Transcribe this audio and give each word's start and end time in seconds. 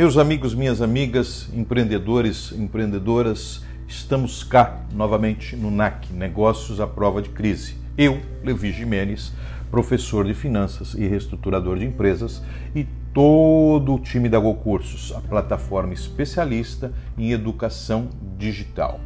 Meus 0.00 0.16
amigos, 0.16 0.54
minhas 0.54 0.80
amigas, 0.80 1.46
empreendedores, 1.52 2.52
empreendedoras, 2.52 3.62
estamos 3.86 4.42
cá 4.42 4.80
novamente 4.94 5.54
no 5.54 5.70
NAC, 5.70 6.10
Negócios 6.10 6.80
à 6.80 6.86
Prova 6.86 7.20
de 7.20 7.28
Crise. 7.28 7.76
Eu, 7.98 8.18
Levi 8.42 8.72
Jimenez, 8.72 9.30
professor 9.70 10.24
de 10.24 10.32
finanças 10.32 10.94
e 10.94 11.06
reestruturador 11.06 11.78
de 11.78 11.84
empresas, 11.84 12.42
e 12.74 12.86
todo 13.12 13.94
o 13.94 13.98
time 13.98 14.26
da 14.30 14.38
GoCursos, 14.38 15.12
a 15.14 15.20
plataforma 15.20 15.92
especialista 15.92 16.94
em 17.18 17.32
educação 17.32 18.08
digital. 18.38 19.00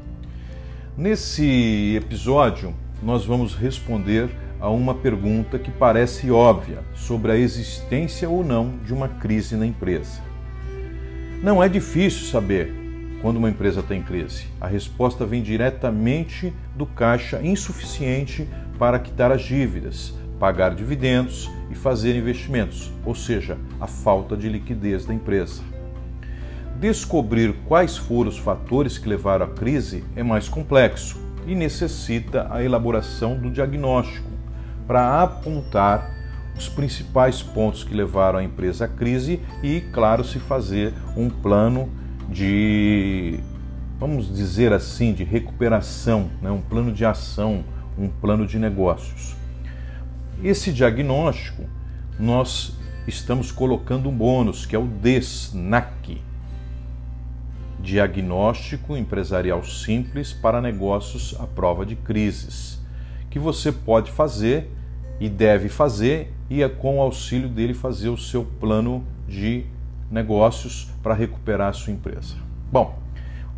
Nesse 0.96 1.96
episódio, 1.96 2.72
nós 3.02 3.24
vamos 3.24 3.56
responder 3.56 4.30
a 4.60 4.70
uma 4.70 4.94
pergunta 4.94 5.58
que 5.58 5.72
parece 5.72 6.30
óbvia 6.30 6.84
sobre 6.94 7.32
a 7.32 7.36
existência 7.36 8.30
ou 8.30 8.44
não 8.44 8.78
de 8.86 8.94
uma 8.94 9.08
crise 9.08 9.56
na 9.56 9.66
empresa. 9.66 10.33
Não 11.44 11.62
é 11.62 11.68
difícil 11.68 12.26
saber 12.28 12.72
quando 13.20 13.36
uma 13.36 13.50
empresa 13.50 13.82
tem 13.82 14.02
crise. 14.02 14.46
A 14.58 14.66
resposta 14.66 15.26
vem 15.26 15.42
diretamente 15.42 16.54
do 16.74 16.86
caixa 16.86 17.38
insuficiente 17.42 18.48
para 18.78 18.98
quitar 18.98 19.30
as 19.30 19.42
dívidas, 19.42 20.14
pagar 20.40 20.74
dividendos 20.74 21.50
e 21.70 21.74
fazer 21.74 22.16
investimentos, 22.16 22.90
ou 23.04 23.14
seja, 23.14 23.58
a 23.78 23.86
falta 23.86 24.38
de 24.38 24.48
liquidez 24.48 25.04
da 25.04 25.12
empresa. 25.12 25.60
Descobrir 26.80 27.54
quais 27.68 27.94
foram 27.94 28.30
os 28.30 28.38
fatores 28.38 28.96
que 28.96 29.06
levaram 29.06 29.44
à 29.44 29.48
crise 29.50 30.02
é 30.16 30.22
mais 30.22 30.48
complexo 30.48 31.20
e 31.46 31.54
necessita 31.54 32.48
a 32.50 32.64
elaboração 32.64 33.36
do 33.36 33.50
diagnóstico 33.50 34.30
para 34.86 35.22
apontar 35.22 36.13
os 36.56 36.68
principais 36.68 37.42
pontos 37.42 37.82
que 37.82 37.94
levaram 37.94 38.38
a 38.38 38.44
empresa 38.44 38.84
à 38.84 38.88
crise 38.88 39.40
e, 39.62 39.80
claro, 39.92 40.24
se 40.24 40.38
fazer 40.38 40.94
um 41.16 41.28
plano 41.28 41.88
de, 42.28 43.40
vamos 43.98 44.32
dizer 44.34 44.72
assim, 44.72 45.12
de 45.12 45.24
recuperação, 45.24 46.30
né? 46.40 46.50
um 46.50 46.60
plano 46.60 46.92
de 46.92 47.04
ação, 47.04 47.64
um 47.98 48.08
plano 48.08 48.46
de 48.46 48.58
negócios. 48.58 49.34
Esse 50.42 50.72
diagnóstico 50.72 51.64
nós 52.18 52.76
estamos 53.06 53.50
colocando 53.50 54.08
um 54.08 54.16
bônus, 54.16 54.64
que 54.64 54.76
é 54.76 54.78
o 54.78 54.86
DESNAC 54.86 56.22
Diagnóstico 57.80 58.96
Empresarial 58.96 59.62
Simples 59.62 60.32
para 60.32 60.60
Negócios 60.60 61.36
à 61.38 61.46
Prova 61.46 61.84
de 61.84 61.96
Crises 61.96 62.82
que 63.34 63.38
você 63.40 63.72
pode 63.72 64.12
fazer 64.12 64.70
e 65.20 65.28
deve 65.28 65.68
fazer 65.68 66.32
e 66.50 66.62
é 66.62 66.68
com 66.68 66.98
o 66.98 67.00
auxílio 67.00 67.48
dele 67.48 67.74
fazer 67.74 68.08
o 68.08 68.18
seu 68.18 68.44
plano 68.44 69.04
de 69.28 69.64
negócios 70.10 70.90
para 71.02 71.14
recuperar 71.14 71.68
a 71.68 71.72
sua 71.72 71.92
empresa. 71.92 72.36
Bom, 72.70 72.98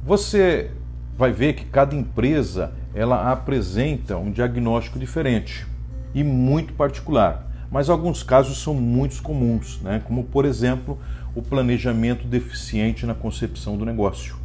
você 0.04 0.70
vai 1.16 1.32
ver 1.32 1.54
que 1.54 1.64
cada 1.64 1.94
empresa 1.94 2.72
ela 2.94 3.30
apresenta 3.30 4.16
um 4.16 4.30
diagnóstico 4.30 4.98
diferente 4.98 5.66
e 6.14 6.22
muito 6.22 6.72
particular, 6.74 7.46
mas 7.70 7.90
alguns 7.90 8.22
casos 8.22 8.58
são 8.62 8.74
muito 8.74 9.22
comuns, 9.22 9.80
né? 9.82 10.00
como 10.04 10.24
por 10.24 10.44
exemplo 10.44 10.98
o 11.34 11.42
planejamento 11.42 12.27
deficiente 12.27 13.04
na 13.04 13.14
concepção 13.14 13.77
do 13.77 13.84
negócio. 13.84 14.36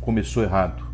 Começou 0.00 0.42
errado. 0.42 0.85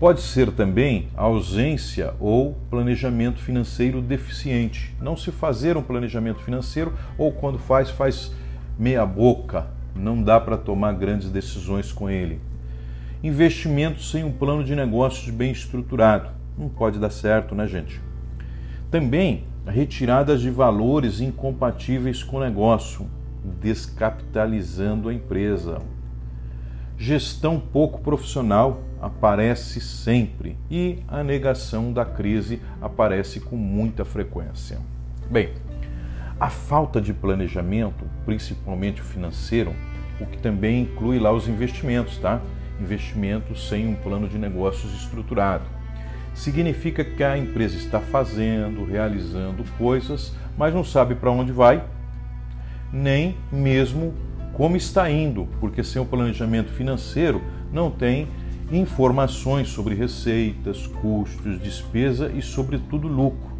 Pode 0.00 0.22
ser 0.22 0.50
também 0.52 1.08
ausência 1.14 2.14
ou 2.18 2.56
planejamento 2.70 3.38
financeiro 3.38 4.00
deficiente. 4.00 4.96
Não 4.98 5.14
se 5.14 5.30
fazer 5.30 5.76
um 5.76 5.82
planejamento 5.82 6.40
financeiro 6.40 6.94
ou 7.18 7.30
quando 7.30 7.58
faz, 7.58 7.90
faz 7.90 8.32
meia 8.78 9.04
boca. 9.04 9.66
Não 9.94 10.22
dá 10.22 10.40
para 10.40 10.56
tomar 10.56 10.94
grandes 10.94 11.28
decisões 11.28 11.92
com 11.92 12.08
ele. 12.08 12.40
Investimento 13.22 14.02
sem 14.02 14.24
um 14.24 14.32
plano 14.32 14.64
de 14.64 14.74
negócios 14.74 15.28
bem 15.28 15.52
estruturado. 15.52 16.30
Não 16.56 16.70
pode 16.70 16.98
dar 16.98 17.10
certo, 17.10 17.54
né, 17.54 17.66
gente? 17.66 18.00
Também 18.90 19.44
retiradas 19.66 20.40
de 20.40 20.48
valores 20.48 21.20
incompatíveis 21.20 22.22
com 22.22 22.38
o 22.38 22.40
negócio, 22.40 23.06
descapitalizando 23.60 25.10
a 25.10 25.14
empresa. 25.14 25.82
Gestão 26.96 27.60
pouco 27.60 28.00
profissional 28.00 28.88
aparece 29.00 29.80
sempre 29.80 30.56
e 30.70 30.98
a 31.08 31.24
negação 31.24 31.92
da 31.92 32.04
crise 32.04 32.60
aparece 32.80 33.40
com 33.40 33.56
muita 33.56 34.04
frequência. 34.04 34.78
Bem, 35.30 35.50
a 36.38 36.50
falta 36.50 37.00
de 37.00 37.12
planejamento, 37.12 38.04
principalmente 38.24 39.00
financeiro, 39.00 39.74
o 40.20 40.26
que 40.26 40.38
também 40.38 40.82
inclui 40.82 41.18
lá 41.18 41.32
os 41.32 41.48
investimentos, 41.48 42.18
tá? 42.18 42.40
Investimentos 42.80 43.68
sem 43.68 43.86
um 43.86 43.94
plano 43.94 44.28
de 44.28 44.38
negócios 44.38 44.92
estruturado. 44.94 45.64
Significa 46.34 47.04
que 47.04 47.24
a 47.24 47.36
empresa 47.36 47.76
está 47.76 48.00
fazendo, 48.00 48.84
realizando 48.84 49.64
coisas, 49.76 50.34
mas 50.56 50.74
não 50.74 50.84
sabe 50.84 51.14
para 51.14 51.30
onde 51.30 51.52
vai, 51.52 51.82
nem 52.92 53.36
mesmo 53.50 54.14
como 54.52 54.76
está 54.76 55.10
indo, 55.10 55.48
porque 55.58 55.82
sem 55.82 56.00
o 56.00 56.04
planejamento 56.04 56.70
financeiro 56.70 57.42
não 57.72 57.90
tem 57.90 58.28
informações 58.72 59.68
sobre 59.68 59.94
receitas, 59.94 60.86
custos, 60.86 61.60
despesa 61.60 62.30
e, 62.32 62.40
sobretudo, 62.40 63.08
lucro. 63.08 63.50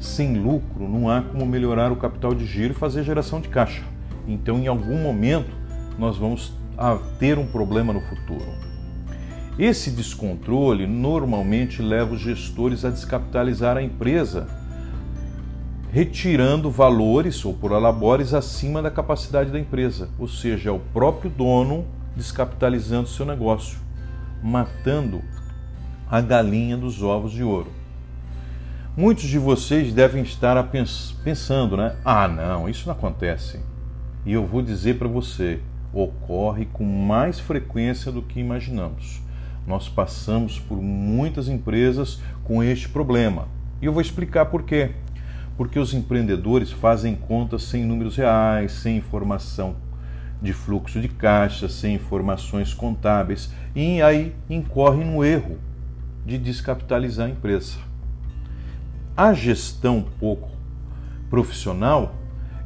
Sem 0.00 0.38
lucro, 0.38 0.88
não 0.88 1.08
há 1.08 1.22
como 1.22 1.46
melhorar 1.46 1.92
o 1.92 1.96
capital 1.96 2.34
de 2.34 2.44
giro 2.44 2.72
e 2.72 2.76
fazer 2.76 3.04
geração 3.04 3.40
de 3.40 3.48
caixa. 3.48 3.84
Então, 4.26 4.58
em 4.58 4.66
algum 4.66 5.00
momento, 5.00 5.50
nós 5.98 6.18
vamos 6.18 6.52
ter 7.18 7.38
um 7.38 7.46
problema 7.46 7.92
no 7.92 8.00
futuro. 8.00 8.44
Esse 9.58 9.90
descontrole 9.90 10.86
normalmente 10.86 11.80
leva 11.80 12.14
os 12.14 12.20
gestores 12.20 12.84
a 12.84 12.90
descapitalizar 12.90 13.76
a 13.78 13.82
empresa, 13.82 14.46
retirando 15.90 16.70
valores 16.70 17.42
ou 17.42 17.54
por 17.54 17.72
alabores 17.72 18.34
acima 18.34 18.82
da 18.82 18.90
capacidade 18.90 19.50
da 19.50 19.58
empresa, 19.58 20.10
ou 20.18 20.28
seja, 20.28 20.68
é 20.68 20.72
o 20.72 20.78
próprio 20.78 21.30
dono 21.30 21.86
descapitalizando 22.14 23.08
seu 23.08 23.24
negócio 23.24 23.85
matando 24.46 25.22
a 26.08 26.20
galinha 26.20 26.76
dos 26.76 27.02
ovos 27.02 27.32
de 27.32 27.42
ouro. 27.42 27.72
Muitos 28.96 29.24
de 29.24 29.40
vocês 29.40 29.92
devem 29.92 30.22
estar 30.22 30.70
pensando, 31.24 31.76
né? 31.76 31.96
Ah, 32.04 32.28
não, 32.28 32.68
isso 32.68 32.86
não 32.86 32.94
acontece. 32.94 33.58
E 34.24 34.32
eu 34.32 34.46
vou 34.46 34.62
dizer 34.62 34.98
para 34.98 35.08
você, 35.08 35.58
ocorre 35.92 36.64
com 36.72 36.84
mais 36.84 37.40
frequência 37.40 38.12
do 38.12 38.22
que 38.22 38.38
imaginamos. 38.38 39.20
Nós 39.66 39.88
passamos 39.88 40.60
por 40.60 40.80
muitas 40.80 41.48
empresas 41.48 42.20
com 42.44 42.62
este 42.62 42.88
problema. 42.88 43.48
E 43.82 43.86
eu 43.86 43.92
vou 43.92 44.00
explicar 44.00 44.46
por 44.46 44.62
quê. 44.62 44.92
Porque 45.56 45.78
os 45.78 45.92
empreendedores 45.92 46.70
fazem 46.70 47.16
contas 47.16 47.64
sem 47.64 47.84
números 47.84 48.16
reais, 48.16 48.70
sem 48.72 48.96
informação 48.96 49.74
de 50.40 50.52
fluxo 50.52 51.00
de 51.00 51.08
caixa, 51.08 51.68
sem 51.68 51.94
informações 51.94 52.74
contábeis, 52.74 53.50
e 53.74 54.02
aí 54.02 54.34
incorre 54.48 55.04
no 55.04 55.24
erro 55.24 55.58
de 56.24 56.38
descapitalizar 56.38 57.26
a 57.26 57.30
empresa. 57.30 57.78
A 59.16 59.32
gestão 59.32 60.04
pouco 60.20 60.50
profissional 61.30 62.14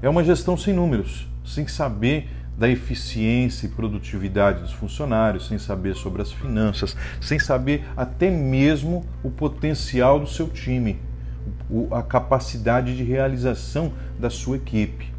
é 0.02 0.08
uma 0.08 0.24
gestão 0.24 0.56
sem 0.56 0.74
números, 0.74 1.28
sem 1.44 1.66
saber 1.66 2.28
da 2.58 2.68
eficiência 2.68 3.66
e 3.66 3.70
produtividade 3.70 4.60
dos 4.60 4.72
funcionários, 4.72 5.48
sem 5.48 5.58
saber 5.58 5.94
sobre 5.94 6.20
as 6.20 6.30
finanças, 6.30 6.94
sem 7.20 7.38
saber 7.38 7.86
até 7.96 8.30
mesmo 8.30 9.04
o 9.22 9.30
potencial 9.30 10.20
do 10.20 10.26
seu 10.26 10.48
time, 10.48 10.98
a 11.90 12.02
capacidade 12.02 12.94
de 12.94 13.02
realização 13.02 13.92
da 14.18 14.28
sua 14.28 14.56
equipe. 14.56 15.10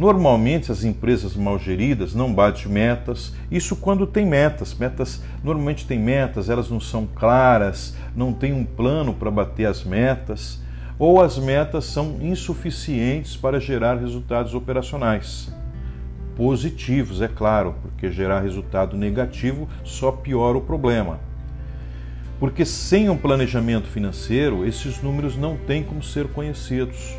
Normalmente 0.00 0.72
as 0.72 0.82
empresas 0.82 1.36
mal 1.36 1.58
geridas 1.58 2.14
não 2.14 2.32
batem 2.32 2.72
metas, 2.72 3.34
isso 3.50 3.76
quando 3.76 4.06
tem 4.06 4.24
metas. 4.24 4.74
Metas 4.74 5.22
normalmente 5.44 5.86
tem 5.86 5.98
metas, 5.98 6.48
elas 6.48 6.70
não 6.70 6.80
são 6.80 7.06
claras, 7.06 7.94
não 8.16 8.32
tem 8.32 8.50
um 8.50 8.64
plano 8.64 9.12
para 9.12 9.30
bater 9.30 9.66
as 9.66 9.84
metas, 9.84 10.58
ou 10.98 11.20
as 11.20 11.36
metas 11.36 11.84
são 11.84 12.16
insuficientes 12.22 13.36
para 13.36 13.60
gerar 13.60 13.96
resultados 13.96 14.54
operacionais. 14.54 15.52
Positivos, 16.34 17.20
é 17.20 17.28
claro, 17.28 17.74
porque 17.82 18.10
gerar 18.10 18.40
resultado 18.40 18.96
negativo 18.96 19.68
só 19.84 20.10
piora 20.10 20.56
o 20.56 20.62
problema. 20.62 21.20
Porque 22.38 22.64
sem 22.64 23.10
um 23.10 23.18
planejamento 23.18 23.86
financeiro, 23.86 24.66
esses 24.66 25.02
números 25.02 25.36
não 25.36 25.58
têm 25.58 25.82
como 25.82 26.02
ser 26.02 26.28
conhecidos. 26.28 27.14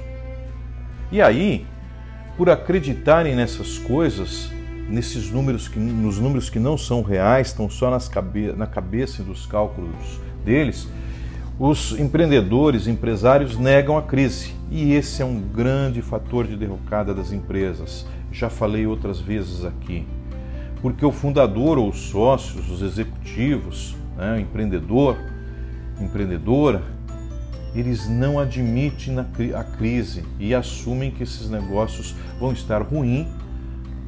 E 1.11 1.21
aí, 1.21 1.67
por 2.41 2.49
acreditarem 2.49 3.35
nessas 3.35 3.77
coisas, 3.77 4.51
nesses 4.89 5.29
números 5.29 5.67
que, 5.67 5.77
nos 5.77 6.17
números 6.17 6.49
que 6.49 6.57
não 6.57 6.75
são 6.75 7.03
reais, 7.03 7.49
estão 7.49 7.69
só 7.69 7.95
cabe, 8.11 8.51
na 8.53 8.65
cabeça 8.65 9.21
dos 9.21 9.45
cálculos 9.45 10.19
deles, 10.43 10.87
os 11.59 11.91
empreendedores, 11.99 12.87
empresários 12.87 13.59
negam 13.59 13.95
a 13.95 14.01
crise. 14.01 14.55
E 14.71 14.91
esse 14.91 15.21
é 15.21 15.25
um 15.25 15.39
grande 15.39 16.01
fator 16.01 16.47
de 16.47 16.57
derrocada 16.57 17.13
das 17.13 17.31
empresas. 17.31 18.07
Já 18.31 18.49
falei 18.49 18.87
outras 18.87 19.19
vezes 19.19 19.63
aqui. 19.63 20.07
porque 20.81 21.05
o 21.05 21.11
fundador 21.11 21.77
ou 21.77 21.89
os 21.89 22.09
sócios, 22.09 22.71
os 22.71 22.81
executivos, 22.81 23.95
né, 24.17 24.37
o 24.37 24.39
empreendedor, 24.39 25.15
empreendedora, 25.99 26.81
eles 27.73 28.07
não 28.07 28.39
admitem 28.39 29.17
a 29.55 29.63
crise 29.63 30.23
e 30.39 30.53
assumem 30.53 31.11
que 31.11 31.23
esses 31.23 31.49
negócios 31.49 32.15
vão 32.39 32.51
estar 32.51 32.81
ruins 32.81 33.27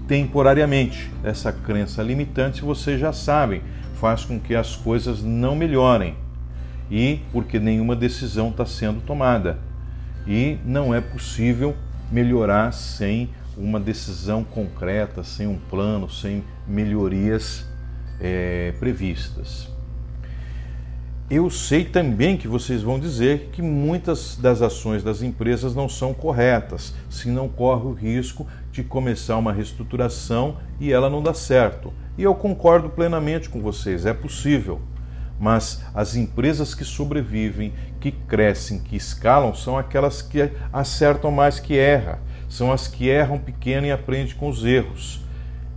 temporariamente. 0.07 1.09
Essa 1.23 1.51
crença 1.51 2.03
limitante, 2.03 2.61
vocês 2.61 2.99
já 2.99 3.13
sabem, 3.13 3.61
faz 3.95 4.25
com 4.25 4.39
que 4.39 4.53
as 4.53 4.75
coisas 4.75 5.23
não 5.23 5.55
melhorem 5.55 6.15
e 6.91 7.21
porque 7.31 7.59
nenhuma 7.59 7.95
decisão 7.95 8.49
está 8.49 8.65
sendo 8.65 9.01
tomada. 9.01 9.57
E 10.27 10.57
não 10.65 10.93
é 10.93 11.01
possível 11.01 11.75
melhorar 12.11 12.71
sem 12.71 13.29
uma 13.57 13.79
decisão 13.79 14.43
concreta, 14.43 15.23
sem 15.23 15.47
um 15.47 15.57
plano, 15.57 16.09
sem 16.09 16.43
melhorias 16.67 17.65
é, 18.19 18.73
previstas. 18.79 19.72
Eu 21.29 21.49
sei 21.49 21.85
também 21.85 22.35
que 22.35 22.49
vocês 22.49 22.81
vão 22.81 22.99
dizer 22.99 23.49
que 23.53 23.61
muitas 23.61 24.35
das 24.35 24.61
ações 24.61 25.01
das 25.01 25.21
empresas 25.21 25.73
não 25.73 25.87
são 25.87 26.13
corretas, 26.13 26.93
se 27.09 27.29
não 27.29 27.47
corre 27.47 27.87
o 27.87 27.93
risco 27.93 28.45
de 28.73 28.83
começar 28.83 29.37
uma 29.37 29.53
reestruturação 29.53 30.57
e 30.81 30.91
ela 30.91 31.09
não 31.09 31.23
dá 31.23 31.33
certo. 31.33 31.93
E 32.17 32.23
eu 32.23 32.35
concordo 32.35 32.89
plenamente 32.89 33.49
com 33.49 33.61
vocês, 33.61 34.05
é 34.05 34.13
possível. 34.13 34.81
Mas 35.39 35.81
as 35.95 36.15
empresas 36.15 36.75
que 36.75 36.83
sobrevivem, 36.83 37.73
que 37.99 38.11
crescem, 38.11 38.79
que 38.79 38.95
escalam, 38.95 39.55
são 39.55 39.77
aquelas 39.77 40.21
que 40.21 40.51
acertam 40.71 41.31
mais 41.31 41.59
que 41.59 41.73
erram. 41.73 42.19
São 42.49 42.71
as 42.71 42.87
que 42.87 43.07
erram 43.07 43.39
pequeno 43.39 43.87
e 43.87 43.91
aprendem 43.91 44.35
com 44.35 44.49
os 44.49 44.63
erros. 44.63 45.21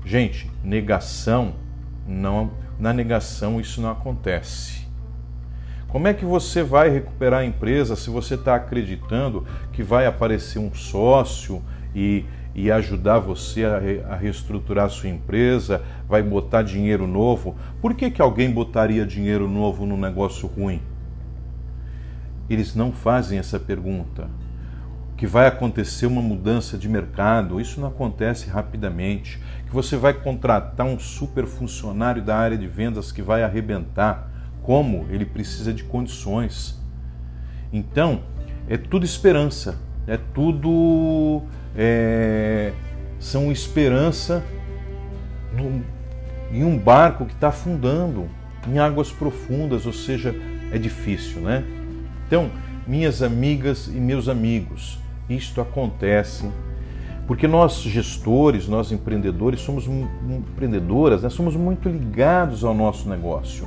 Gente, 0.05 0.51
negação 0.63 1.55
não, 2.07 2.51
na 2.79 2.93
negação 2.93 3.61
isso 3.61 3.81
não 3.81 3.91
acontece. 3.91 4.86
Como 5.89 6.09
é 6.09 6.15
que 6.15 6.25
você 6.25 6.63
vai 6.63 6.91
recuperar 6.91 7.41
a 7.41 7.45
empresa 7.45 7.95
se 7.95 8.11
você 8.11 8.35
está 8.35 8.57
acreditando 8.57 9.47
que 9.73 9.83
vai 9.83 10.05
aparecer 10.05 10.59
um 10.59 10.75
sócio 10.75 11.63
e, 11.95 12.25
e 12.55 12.71
ajudar 12.71 13.21
você 13.21 13.65
a, 13.65 13.79
re, 13.79 14.03
a, 14.09 14.17
reestruturar 14.17 14.87
a 14.87 14.89
sua 14.89 15.09
empresa, 15.09 15.83
vai 16.09 16.23
botar 16.23 16.63
dinheiro 16.63 17.07
novo? 17.07 17.55
Por 17.81 17.95
que, 17.95 18.11
que 18.11 18.21
alguém 18.21 18.51
botaria 18.51 19.07
dinheiro 19.07 19.49
novo 19.49 19.87
num 19.87 19.97
negócio 19.97 20.49
ruim? 20.49 20.83
Eles 22.51 22.75
não 22.75 22.93
fazem 22.93 23.39
essa 23.39 23.59
pergunta. 23.59 24.29
Que 25.17 25.27
vai 25.27 25.47
acontecer 25.47 26.05
uma 26.05 26.21
mudança 26.21 26.77
de 26.77 26.89
mercado, 26.89 27.59
isso 27.59 27.81
não 27.81 27.89
acontece 27.89 28.51
rapidamente. 28.51 29.41
Que 29.67 29.73
você 29.73 29.97
vai 29.97 30.13
contratar 30.13 30.87
um 30.87 30.99
super 30.99 31.47
funcionário 31.47 32.23
da 32.23 32.37
área 32.37 32.59
de 32.59 32.67
vendas 32.67 33.11
que 33.11 33.23
vai 33.23 33.43
arrebentar 33.43 34.36
como 34.67 35.07
ele 35.09 35.25
precisa 35.25 35.73
de 35.73 35.85
condições. 35.85 36.77
Então, 37.73 38.21
é 38.69 38.77
tudo 38.77 39.07
esperança, 39.07 39.79
é 40.07 40.19
tudo. 40.35 41.43
É, 41.75 42.73
são 43.21 43.53
esperança 43.53 44.45
no, 45.55 45.83
em 46.53 46.65
um 46.65 46.77
barco 46.77 47.25
que 47.25 47.33
está 47.33 47.49
afundando 47.49 48.29
em 48.69 48.79
águas 48.79 49.11
profundas, 49.13 49.87
ou 49.87 49.93
seja, 49.93 50.35
é 50.73 50.79
difícil, 50.79 51.41
né? 51.41 51.65
Então, 52.27 52.51
minhas 52.87 53.23
amigas 53.23 53.87
e 53.87 54.01
meus 54.01 54.29
amigos, 54.29 54.99
isto 55.29 55.61
acontece 55.61 56.51
porque 57.27 57.49
nós 57.49 57.81
gestores, 57.83 58.69
nós 58.69 58.93
empreendedores, 58.93 59.61
somos 59.61 59.87
empreendedoras, 59.87 61.23
né? 61.23 61.29
somos 61.29 61.57
muito 61.57 61.89
ligados 61.89 62.63
ao 62.63 62.73
nosso 62.73 63.09
negócio. 63.09 63.67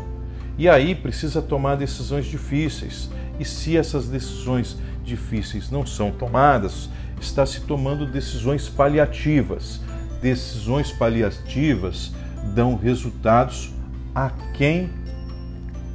E 0.60 0.68
aí 0.68 0.94
precisa 0.94 1.42
tomar 1.42 1.76
decisões 1.76 2.26
difíceis. 2.26 3.10
E 3.40 3.46
se 3.46 3.78
essas 3.78 4.10
decisões 4.10 4.78
difíceis 5.06 5.72
não 5.72 5.86
são 5.86 6.12
tomadas, 6.12 6.90
está 7.22 7.46
se 7.46 7.62
tomando 7.62 8.06
decisões 8.06 8.68
paliativas. 8.68 9.80
Decisões 10.22 10.92
paliativas 10.92 12.12
dão 12.54 12.76
resultados 12.76 13.74
aquém 14.14 14.90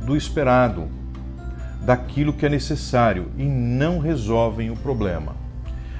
do 0.06 0.16
esperado, 0.16 0.88
daquilo 1.82 2.32
que 2.32 2.46
é 2.46 2.48
necessário 2.48 3.30
e 3.36 3.44
não 3.44 3.98
resolvem 3.98 4.70
o 4.70 4.76
problema. 4.76 5.36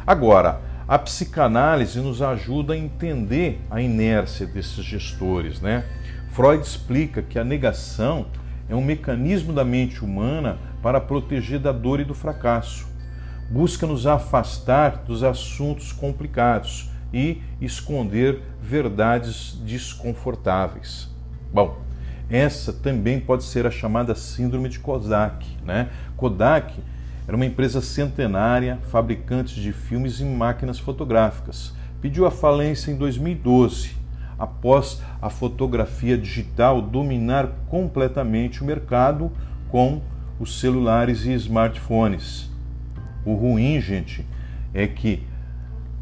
Agora, 0.07 0.63
a 0.89 0.99
psicanálise 0.99 2.01
nos 2.01 2.23
ajuda 2.23 2.73
a 2.73 2.79
entender 2.79 3.61
a 3.71 3.83
inércia 3.83 4.47
desses 4.47 4.83
gestores, 4.83 5.61
né? 5.61 5.85
Freud 6.31 6.67
explica 6.67 7.21
que 7.21 7.39
a 7.39 7.45
negação 7.45 8.27
é 8.69 8.75
um 8.75 8.85
mecanismo 8.85 9.53
da 9.53 9.65
mente 9.65 10.05
humana 10.05 10.59
para 10.83 11.01
proteger 11.01 11.59
da 11.59 11.73
dor 11.73 12.01
e 12.01 12.05
do 12.05 12.15
fracasso. 12.15 12.87
Busca 13.51 13.87
nos 13.87 14.07
afastar 14.07 15.05
dos 15.07 15.23
assuntos 15.23 15.93
complicados 15.93 16.91
e 17.13 17.41
esconder 17.61 18.41
verdades 18.61 19.59
desconfortáveis. 19.65 21.11
Bom, 21.53 21.79
essa 22.29 22.73
também 22.73 23.21
pode 23.21 23.45
ser 23.45 23.67
a 23.67 23.71
chamada 23.71 24.15
síndrome 24.15 24.69
de 24.69 24.79
Kodak. 24.79 25.47
Né? 25.65 25.91
Kodak 26.17 26.75
era 27.29 27.37
uma 27.37 27.47
empresa 27.47 27.81
centenária, 27.81 28.79
fabricante 28.91 29.61
de 29.61 29.73
filmes 29.73 30.21
e 30.21 30.25
máquinas 30.25 30.79
fotográficas. 30.79 31.75
Pediu 32.01 32.27
a 32.27 32.31
falência 32.31 32.91
em 32.91 32.97
2012 32.97 34.04
após 34.39 35.03
a 35.21 35.31
fotografia 35.31 36.19
digital 36.19 36.83
dominar 36.83 37.49
completamente 37.69 38.63
o 38.63 38.65
mercado 38.65 39.31
com 39.69 40.03
os 40.39 40.61
celulares 40.61 41.25
e 41.25 41.33
smartphones. 41.33 42.51
O 43.25 43.35
ruim, 43.35 43.81
gente, 43.81 44.27
é 44.73 44.87
que 44.87 45.23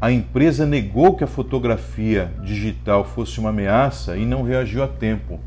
a 0.01 0.11
empresa 0.11 0.65
negou 0.65 1.15
que 1.15 1.23
a 1.23 1.27
fotografia 1.27 2.33
digital 2.43 3.05
fosse 3.05 3.39
uma 3.39 3.49
ameaça 3.49 4.17
e 4.17 4.25
não 4.25 4.43
reagiu 4.43 4.83
a 4.83 4.87
tempo. 4.87 5.39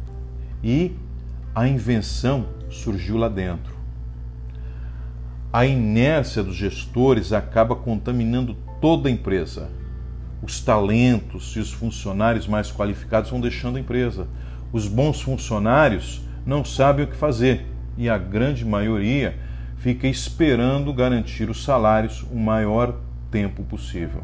E 0.63 0.97
a 1.55 1.69
invenção 1.69 2.47
surgiu 2.71 3.17
lá 3.17 3.29
dentro. 3.29 3.77
A 5.53 5.67
inércia 5.67 6.43
dos 6.43 6.57
gestores 6.57 7.33
acaba 7.33 7.77
contaminando 7.77 8.57
toda 8.81 9.09
a 9.09 9.13
empresa 9.13 9.71
os 10.43 10.61
talentos 10.61 11.55
e 11.57 11.59
os 11.59 11.73
funcionários 11.73 12.47
mais 12.47 12.71
qualificados 12.71 13.31
vão 13.31 13.41
deixando 13.41 13.77
a 13.77 13.81
empresa. 13.81 14.29
Os 14.73 14.87
bons 14.87 15.21
funcionários 15.21 16.23
não 16.45 16.65
sabem 16.65 17.05
o 17.05 17.09
que 17.09 17.17
fazer 17.17 17.67
e 17.97 18.09
a 18.09 18.19
grande 18.19 18.65
maioria 18.65 19.37
fica 19.79 20.07
esperando 20.07 20.93
garantir 20.93 21.49
os 21.49 21.65
salários 21.65 22.23
o 22.31 22.37
maior 22.37 22.95
tempo 23.31 23.63
possível. 23.63 24.23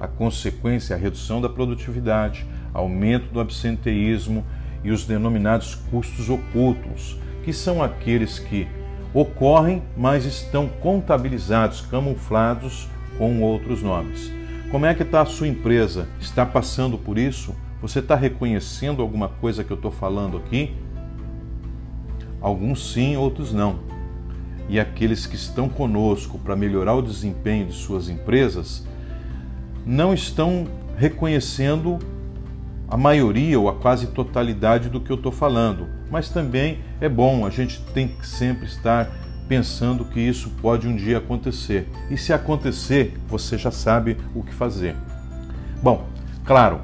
A 0.00 0.06
consequência 0.06 0.94
é 0.94 0.96
a 0.96 1.00
redução 1.00 1.40
da 1.40 1.48
produtividade, 1.48 2.46
aumento 2.74 3.32
do 3.32 3.40
absenteísmo 3.40 4.44
e 4.82 4.90
os 4.90 5.06
denominados 5.06 5.74
custos 5.74 6.28
ocultos, 6.28 7.16
que 7.44 7.52
são 7.52 7.82
aqueles 7.82 8.38
que 8.38 8.66
ocorrem, 9.14 9.82
mas 9.96 10.24
estão 10.24 10.68
contabilizados, 10.68 11.82
camuflados 11.82 12.88
com 13.18 13.42
outros 13.42 13.82
nomes. 13.82 14.41
Como 14.72 14.86
é 14.86 14.94
que 14.94 15.02
está 15.02 15.20
a 15.20 15.26
sua 15.26 15.46
empresa? 15.46 16.08
Está 16.18 16.46
passando 16.46 16.96
por 16.96 17.18
isso? 17.18 17.54
Você 17.82 17.98
está 17.98 18.16
reconhecendo 18.16 19.02
alguma 19.02 19.28
coisa 19.28 19.62
que 19.62 19.70
eu 19.70 19.76
estou 19.76 19.90
falando 19.90 20.38
aqui? 20.38 20.74
Alguns 22.40 22.90
sim, 22.90 23.14
outros 23.14 23.52
não. 23.52 23.80
E 24.70 24.80
aqueles 24.80 25.26
que 25.26 25.36
estão 25.36 25.68
conosco 25.68 26.38
para 26.38 26.56
melhorar 26.56 26.94
o 26.94 27.02
desempenho 27.02 27.66
de 27.66 27.74
suas 27.74 28.08
empresas 28.08 28.88
não 29.84 30.14
estão 30.14 30.66
reconhecendo 30.96 31.98
a 32.88 32.96
maioria 32.96 33.60
ou 33.60 33.68
a 33.68 33.74
quase 33.74 34.06
totalidade 34.06 34.88
do 34.88 35.02
que 35.02 35.12
eu 35.12 35.16
estou 35.16 35.32
falando. 35.32 35.86
Mas 36.10 36.30
também 36.30 36.78
é 36.98 37.10
bom, 37.10 37.44
a 37.44 37.50
gente 37.50 37.78
tem 37.92 38.08
que 38.08 38.26
sempre 38.26 38.64
estar 38.64 39.10
pensando 39.48 40.04
que 40.04 40.20
isso 40.20 40.50
pode 40.60 40.86
um 40.86 40.96
dia 40.96 41.18
acontecer. 41.18 41.88
E 42.10 42.16
se 42.16 42.32
acontecer, 42.32 43.18
você 43.28 43.58
já 43.58 43.70
sabe 43.70 44.16
o 44.34 44.42
que 44.42 44.52
fazer. 44.52 44.96
Bom, 45.82 46.06
claro 46.44 46.80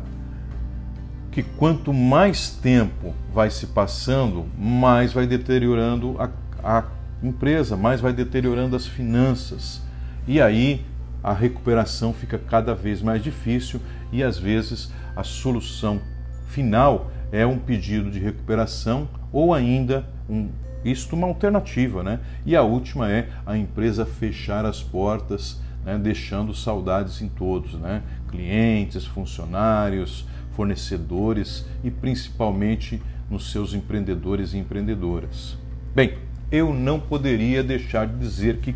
que 1.31 1.43
quanto 1.43 1.93
mais 1.93 2.51
tempo 2.51 3.15
vai 3.33 3.51
se 3.51 3.69
passando, 3.69 4.47
mais 4.59 5.13
vai 5.13 5.27
deteriorando 5.27 6.17
a, 6.19 6.31
a 6.63 6.85
empresa, 7.23 7.77
mais 7.77 8.01
vai 8.01 8.13
deteriorando 8.13 8.75
as 8.75 8.87
finanças. 8.87 9.81
E 10.27 10.41
aí 10.41 10.85
a 11.23 11.33
recuperação 11.33 12.13
fica 12.13 12.39
cada 12.39 12.75
vez 12.75 13.03
mais 13.03 13.23
difícil 13.23 13.81
e 14.13 14.23
às 14.23 14.39
vezes 14.39 14.93
a 15.15 15.23
solução 15.23 16.01
final 16.49 17.11
é 17.31 17.47
um 17.47 17.59
pedido 17.59 18.11
de 18.11 18.19
recuperação 18.19 19.09
ou 19.33 19.53
ainda 19.53 20.05
um 20.29 20.49
isto 20.85 21.17
uma 21.17 21.27
alternativa, 21.27 22.03
né? 22.03 22.21
E 22.47 22.55
a 22.55 22.63
última 22.63 23.11
é 23.11 23.29
a 23.45 23.57
empresa 23.57 24.07
fechar 24.07 24.65
as 24.65 24.83
portas, 24.83 25.61
né? 25.85 25.99
deixando 25.99 26.55
saudades 26.55 27.21
em 27.23 27.29
todos, 27.29 27.75
né? 27.75 28.03
Clientes, 28.29 29.05
funcionários, 29.05 30.27
fornecedores 30.53 31.67
e 31.85 31.91
principalmente 31.91 33.01
nos 33.31 33.51
seus 33.51 33.75
empreendedores 33.75 34.55
e 34.55 34.59
empreendedoras. 34.59 35.57
Bem, 35.95 36.19
eu 36.51 36.73
não 36.73 36.99
poderia 36.99 37.63
deixar 37.63 38.07
de 38.07 38.19
dizer 38.19 38.59
que 38.59 38.75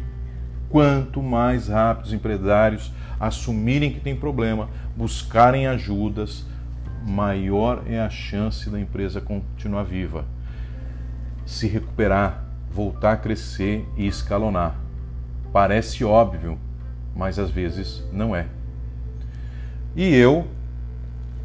quanto 0.69 1.23
mais 1.23 1.69
rápido 1.69 2.07
os 2.07 2.13
empresários 2.13 2.93
assumirem 3.19 3.93
que 3.93 4.01
tem 4.01 4.17
problema, 4.17 4.69
buscarem 4.97 5.67
ajudas, 5.67 6.45
maior 7.07 7.83
é 7.87 8.01
a 8.01 8.11
chance 8.11 8.69
da 8.71 8.81
empresa 8.81 9.21
continuar 9.21 9.85
viva, 9.85 10.25
se 11.45 11.67
recuperar, 11.67 12.45
voltar 12.71 13.13
a 13.13 13.17
crescer 13.17 13.87
e 13.97 14.07
escalonar. 14.07 14.77
Parece 15.53 16.05
óbvio, 16.05 16.59
mas 17.15 17.39
às 17.39 17.51
vezes 17.51 18.03
não 18.13 18.35
é. 18.35 18.47
E 19.95 20.15
eu, 20.15 20.47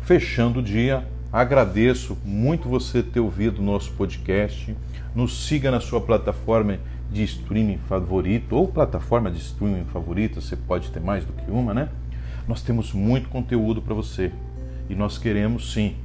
fechando 0.01 0.59
o 0.59 0.63
dia, 0.63 1.05
agradeço 1.31 2.17
muito 2.23 2.69
você 2.69 3.03
ter 3.03 3.19
ouvido 3.19 3.59
o 3.59 3.65
nosso 3.65 3.91
podcast. 3.93 4.75
Nos 5.13 5.45
siga 5.45 5.69
na 5.69 5.79
sua 5.79 5.99
plataforma 5.99 6.79
de 7.11 7.23
streaming 7.23 7.77
favorito 7.77 8.55
ou 8.55 8.67
plataforma 8.67 9.31
de 9.31 9.39
streaming 9.39 9.85
favorita, 9.85 10.41
você 10.41 10.55
pode 10.55 10.91
ter 10.91 10.99
mais 10.99 11.25
do 11.25 11.33
que 11.33 11.49
uma, 11.49 11.73
né? 11.73 11.89
Nós 12.47 12.61
temos 12.61 12.93
muito 12.93 13.29
conteúdo 13.29 13.81
para 13.81 13.93
você 13.93 14.31
e 14.89 14.95
nós 14.95 15.17
queremos 15.17 15.73
sim, 15.73 15.95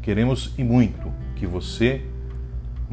queremos 0.00 0.54
e 0.56 0.64
muito 0.64 1.12
que 1.36 1.46
você 1.46 2.02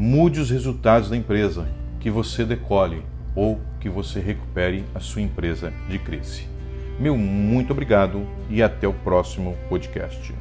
mude 0.01 0.39
os 0.39 0.50
resultados 0.50 1.10
da 1.10 1.18
empresa, 1.18 1.68
que 2.00 2.10
você 2.10 2.46
decole 2.46 3.03
ou 3.36 3.60
que 3.82 3.89
você 3.89 4.22
recupere 4.22 4.86
a 4.96 5.01
sua 5.01 5.22
empresa 5.22 5.74
de 5.89 6.00
crise. 6.00 6.48
Meu 6.98 7.18
muito 7.18 7.72
obrigado 7.74 8.25
e 8.50 8.63
até 8.63 8.88
o 8.88 8.94
próximo 8.94 9.58
podcast. 9.68 10.34